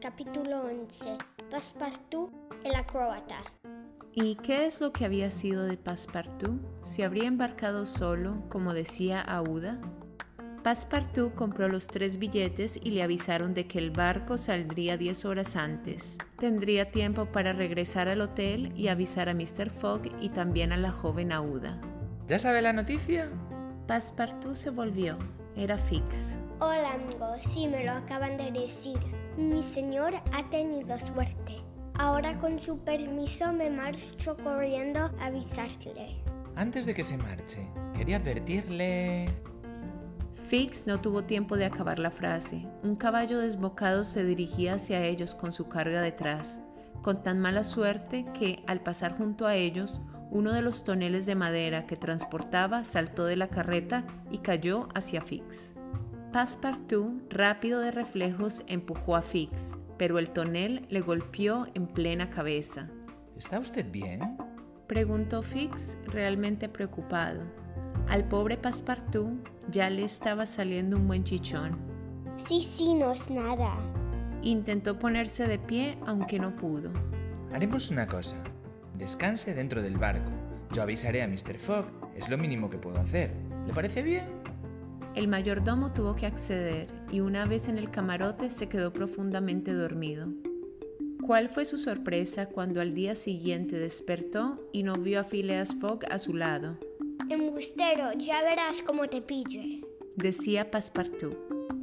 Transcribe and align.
capítulo 0.00 0.62
11. 0.62 1.18
Passepartout, 1.50 2.30
el 2.64 2.74
acróbata. 2.74 3.36
¿Y 4.14 4.36
qué 4.36 4.64
es 4.64 4.80
lo 4.80 4.92
que 4.92 5.04
había 5.04 5.30
sido 5.30 5.64
de 5.64 5.76
Passepartout? 5.76 6.62
¿Se 6.82 7.04
habría 7.04 7.28
embarcado 7.28 7.84
solo, 7.84 8.42
como 8.48 8.72
decía 8.72 9.20
Aouda? 9.20 9.78
Passepartout 10.62 11.34
compró 11.34 11.68
los 11.68 11.88
tres 11.88 12.18
billetes 12.18 12.80
y 12.82 12.92
le 12.92 13.02
avisaron 13.02 13.52
de 13.52 13.66
que 13.66 13.78
el 13.78 13.90
barco 13.90 14.38
saldría 14.38 14.96
10 14.96 15.26
horas 15.26 15.56
antes. 15.56 16.16
Tendría 16.38 16.90
tiempo 16.90 17.26
para 17.26 17.52
regresar 17.52 18.08
al 18.08 18.22
hotel 18.22 18.72
y 18.74 18.88
avisar 18.88 19.28
a 19.28 19.34
Mr. 19.34 19.68
Fogg 19.68 20.10
y 20.20 20.30
también 20.30 20.72
a 20.72 20.78
la 20.78 20.90
joven 20.90 21.32
Aouda. 21.32 21.78
¿Ya 22.28 22.38
sabe 22.38 22.62
la 22.62 22.72
noticia? 22.72 23.28
Passepartout 23.86 24.56
se 24.56 24.70
volvió. 24.70 25.18
Era 25.54 25.76
Fix. 25.76 26.40
Hola 26.58 26.94
amigos, 26.94 27.42
sí 27.52 27.68
me 27.68 27.84
lo 27.84 27.92
acaban 27.92 28.38
de 28.38 28.50
decir. 28.50 28.98
Mi 29.36 29.62
señor 29.62 30.14
ha 30.32 30.48
tenido 30.48 30.98
suerte. 30.98 31.60
Ahora 31.98 32.38
con 32.38 32.58
su 32.58 32.78
permiso 32.78 33.52
me 33.52 33.68
marcho 33.68 34.38
corriendo 34.42 35.00
a 35.20 35.26
avisarle. 35.26 36.16
Antes 36.54 36.86
de 36.86 36.94
que 36.94 37.02
se 37.02 37.18
marche, 37.18 37.68
quería 37.94 38.16
advertirle... 38.16 39.26
Fix 40.48 40.86
no 40.86 40.98
tuvo 40.98 41.24
tiempo 41.24 41.58
de 41.58 41.66
acabar 41.66 41.98
la 41.98 42.10
frase. 42.10 42.66
Un 42.82 42.96
caballo 42.96 43.38
desbocado 43.38 44.02
se 44.04 44.24
dirigía 44.24 44.76
hacia 44.76 45.04
ellos 45.04 45.34
con 45.34 45.52
su 45.52 45.68
carga 45.68 46.00
detrás, 46.00 46.60
con 47.02 47.22
tan 47.22 47.38
mala 47.38 47.64
suerte 47.64 48.24
que, 48.32 48.62
al 48.66 48.80
pasar 48.80 49.18
junto 49.18 49.46
a 49.46 49.56
ellos, 49.56 50.00
uno 50.30 50.54
de 50.54 50.62
los 50.62 50.84
toneles 50.84 51.26
de 51.26 51.34
madera 51.34 51.86
que 51.86 51.96
transportaba 51.96 52.84
saltó 52.84 53.26
de 53.26 53.36
la 53.36 53.48
carreta 53.48 54.06
y 54.30 54.38
cayó 54.38 54.88
hacia 54.94 55.20
Fix. 55.20 55.75
Passepartout, 56.36 57.32
rápido 57.32 57.80
de 57.80 57.90
reflejos, 57.90 58.62
empujó 58.66 59.16
a 59.16 59.22
Fix, 59.22 59.74
pero 59.96 60.18
el 60.18 60.28
tonel 60.28 60.84
le 60.90 61.00
golpeó 61.00 61.66
en 61.72 61.86
plena 61.86 62.28
cabeza. 62.28 62.90
¿Está 63.38 63.58
usted 63.58 63.90
bien? 63.90 64.36
Preguntó 64.86 65.40
Fix, 65.40 65.96
realmente 66.04 66.68
preocupado. 66.68 67.40
Al 68.10 68.28
pobre 68.28 68.58
Passepartout 68.58 69.48
ya 69.70 69.88
le 69.88 70.04
estaba 70.04 70.44
saliendo 70.44 70.98
un 70.98 71.08
buen 71.08 71.24
chichón. 71.24 71.78
Sí, 72.46 72.60
sí, 72.60 72.92
no 72.92 73.12
es 73.12 73.30
nada. 73.30 73.78
Intentó 74.42 74.98
ponerse 74.98 75.48
de 75.48 75.58
pie, 75.58 75.96
aunque 76.04 76.38
no 76.38 76.54
pudo. 76.54 76.92
Haremos 77.50 77.90
una 77.90 78.06
cosa. 78.06 78.36
Descanse 78.98 79.54
dentro 79.54 79.80
del 79.80 79.96
barco. 79.96 80.32
Yo 80.70 80.82
avisaré 80.82 81.22
a 81.22 81.28
Mr. 81.28 81.56
Fogg. 81.56 81.86
Es 82.14 82.28
lo 82.28 82.36
mínimo 82.36 82.68
que 82.68 82.76
puedo 82.76 82.98
hacer. 82.98 83.30
¿Le 83.66 83.72
parece 83.72 84.02
bien? 84.02 84.45
El 85.16 85.28
mayordomo 85.28 85.94
tuvo 85.94 86.14
que 86.14 86.26
acceder 86.26 86.88
y 87.10 87.20
una 87.20 87.46
vez 87.46 87.68
en 87.68 87.78
el 87.78 87.90
camarote 87.90 88.50
se 88.50 88.68
quedó 88.68 88.92
profundamente 88.92 89.72
dormido. 89.72 90.28
¿Cuál 91.26 91.48
fue 91.48 91.64
su 91.64 91.78
sorpresa 91.78 92.50
cuando 92.50 92.82
al 92.82 92.94
día 92.94 93.14
siguiente 93.14 93.78
despertó 93.78 94.68
y 94.74 94.82
no 94.82 94.92
vio 94.96 95.20
a 95.20 95.24
Phileas 95.24 95.74
Fogg 95.80 96.00
a 96.10 96.18
su 96.18 96.34
lado? 96.34 96.76
Embustero, 97.30 98.12
ya 98.18 98.42
verás 98.42 98.82
cómo 98.82 99.08
te 99.08 99.22
pille. 99.22 99.80
Decía 100.16 100.70
Passepartout. 100.70 101.34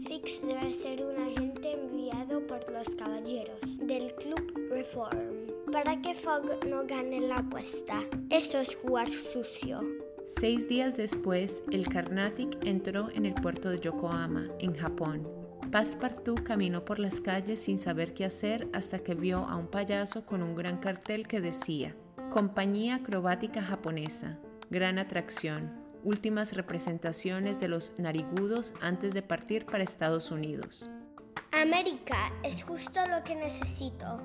Fix 0.07 0.39
debe 0.45 0.71
ser 0.71 1.03
un 1.03 1.19
agente 1.19 1.71
enviado 1.71 2.45
por 2.45 2.71
los 2.71 2.87
caballeros 2.95 3.79
del 3.79 4.13
Club 4.13 4.69
Reform 4.69 5.47
para 5.71 5.99
que 6.03 6.13
Fogg 6.13 6.67
no 6.69 6.85
gane 6.85 7.19
la 7.19 7.37
apuesta. 7.37 7.99
Eso 8.29 8.59
es 8.59 8.75
jugar 8.75 9.09
sucio. 9.09 9.79
Seis 10.25 10.69
días 10.69 10.95
después, 10.95 11.63
el 11.69 11.89
Carnatic 11.89 12.57
entró 12.65 13.09
en 13.09 13.25
el 13.25 13.33
puerto 13.33 13.69
de 13.69 13.81
Yokohama, 13.81 14.47
en 14.59 14.73
Japón. 14.73 15.27
Passepartout 15.69 16.43
caminó 16.43 16.85
por 16.85 16.97
las 16.97 17.19
calles 17.19 17.59
sin 17.59 17.77
saber 17.77 18.13
qué 18.13 18.23
hacer 18.23 18.69
hasta 18.71 18.99
que 18.99 19.15
vio 19.15 19.39
a 19.39 19.57
un 19.57 19.67
payaso 19.67 20.25
con 20.25 20.41
un 20.41 20.55
gran 20.55 20.77
cartel 20.77 21.27
que 21.27 21.41
decía 21.41 21.93
Compañía 22.29 22.95
Acrobática 22.95 23.61
Japonesa, 23.61 24.39
gran 24.69 24.97
atracción, 24.97 25.73
últimas 26.05 26.53
representaciones 26.53 27.59
de 27.59 27.67
los 27.67 27.93
narigudos 27.97 28.73
antes 28.79 29.13
de 29.13 29.23
partir 29.23 29.65
para 29.65 29.83
Estados 29.83 30.31
Unidos. 30.31 30.89
América 31.51 32.31
es 32.43 32.63
justo 32.63 33.05
lo 33.07 33.23
que 33.25 33.35
necesito. 33.35 34.21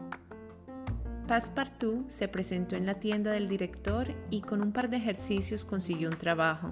Passepartout 1.29 2.09
se 2.09 2.27
presentó 2.27 2.75
en 2.75 2.87
la 2.87 2.95
tienda 2.95 3.31
del 3.31 3.51
director 3.51 4.15
y 4.31 4.41
con 4.41 4.63
un 4.63 4.73
par 4.73 4.89
de 4.89 4.97
ejercicios 4.97 5.67
consiguió 5.67 6.09
un 6.09 6.17
trabajo. 6.17 6.71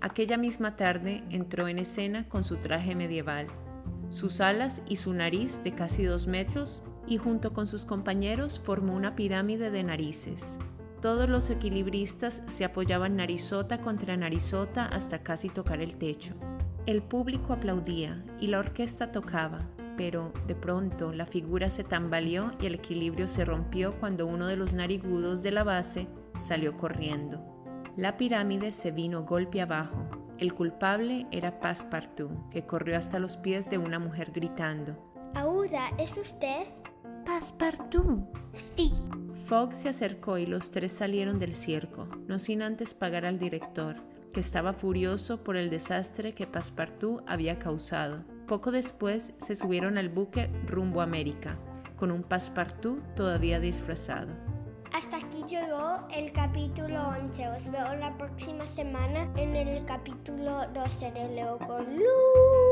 Aquella 0.00 0.38
misma 0.38 0.76
tarde 0.76 1.22
entró 1.28 1.68
en 1.68 1.78
escena 1.78 2.26
con 2.26 2.42
su 2.42 2.56
traje 2.56 2.94
medieval, 2.94 3.48
sus 4.08 4.40
alas 4.40 4.82
y 4.88 4.96
su 4.96 5.12
nariz 5.12 5.62
de 5.62 5.74
casi 5.74 6.04
dos 6.04 6.26
metros 6.26 6.82
y 7.06 7.18
junto 7.18 7.52
con 7.52 7.66
sus 7.66 7.84
compañeros 7.84 8.58
formó 8.64 8.96
una 8.96 9.14
pirámide 9.14 9.70
de 9.70 9.84
narices. 9.84 10.58
Todos 11.02 11.28
los 11.28 11.50
equilibristas 11.50 12.44
se 12.46 12.64
apoyaban 12.64 13.16
narizota 13.16 13.82
contra 13.82 14.16
narizota 14.16 14.86
hasta 14.86 15.22
casi 15.22 15.50
tocar 15.50 15.82
el 15.82 15.98
techo. 15.98 16.32
El 16.86 17.02
público 17.02 17.52
aplaudía 17.52 18.24
y 18.40 18.46
la 18.46 18.58
orquesta 18.60 19.12
tocaba, 19.12 19.68
pero 19.96 20.32
de 20.46 20.54
pronto 20.54 21.12
la 21.12 21.26
figura 21.26 21.70
se 21.70 21.84
tambaleó 21.84 22.52
y 22.60 22.66
el 22.66 22.74
equilibrio 22.74 23.28
se 23.28 23.44
rompió 23.44 23.98
cuando 23.98 24.26
uno 24.26 24.46
de 24.46 24.56
los 24.56 24.72
narigudos 24.72 25.42
de 25.42 25.50
la 25.52 25.64
base 25.64 26.08
salió 26.38 26.76
corriendo. 26.76 27.42
La 27.96 28.16
pirámide 28.16 28.72
se 28.72 28.90
vino 28.90 29.24
golpe 29.24 29.62
abajo. 29.62 30.06
El 30.38 30.52
culpable 30.52 31.26
era 31.30 31.60
Passepartout, 31.60 32.50
que 32.50 32.66
corrió 32.66 32.98
hasta 32.98 33.18
los 33.18 33.38
pies 33.38 33.70
de 33.70 33.78
una 33.78 33.98
mujer 33.98 34.32
gritando. 34.34 34.98
Aouda, 35.34 35.88
¿es 35.98 36.14
usted? 36.14 36.66
Passepartout. 37.24 38.20
Sí. 38.76 38.92
Fogg 39.46 39.74
se 39.74 39.88
acercó 39.88 40.38
y 40.38 40.46
los 40.46 40.70
tres 40.70 40.92
salieron 40.92 41.38
del 41.38 41.54
circo, 41.54 42.08
no 42.26 42.38
sin 42.38 42.62
antes 42.62 42.94
pagar 42.94 43.24
al 43.24 43.38
director, 43.38 43.96
que 44.32 44.40
estaba 44.40 44.72
furioso 44.74 45.42
por 45.42 45.56
el 45.56 45.70
desastre 45.70 46.34
que 46.34 46.46
Passepartout 46.46 47.22
había 47.26 47.58
causado. 47.58 48.24
Poco 48.46 48.70
después 48.70 49.34
se 49.38 49.56
subieron 49.56 49.98
al 49.98 50.08
buque 50.08 50.48
rumbo 50.66 51.00
América, 51.00 51.58
con 51.96 52.12
un 52.12 52.22
Passepartout 52.22 53.02
todavía 53.16 53.58
disfrazado. 53.58 54.28
Hasta 54.92 55.16
aquí 55.16 55.42
llegó 55.48 56.06
el 56.14 56.30
capítulo 56.30 57.08
11. 57.08 57.48
Os 57.48 57.70
veo 57.70 57.96
la 57.96 58.16
próxima 58.16 58.64
semana 58.64 59.28
en 59.36 59.56
el 59.56 59.84
capítulo 59.84 60.68
12 60.72 61.10
de 61.10 61.28
Leo 61.34 61.58
con 61.58 61.96
Luz. 61.96 62.65